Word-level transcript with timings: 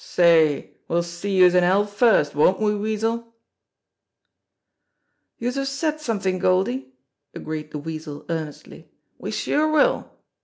Say, 0.03 0.71
we'll 0.87 1.03
see 1.03 1.37
youse 1.37 1.53
in 1.53 1.61
hell 1.63 1.85
first, 1.85 2.33
won't 2.33 2.59
we, 2.59 2.73
Weasel?" 2.75 3.35
"Youse 5.37 5.53
have 5.57 5.67
said 5.67 6.01
somethin', 6.01 6.39
Goldie!" 6.39 6.93
agreed 7.35 7.69
the 7.69 7.77
Weasel 7.77 8.25
earnestly. 8.27 8.89
"We 9.19 9.29
sure 9.29 9.71
will 9.71 10.09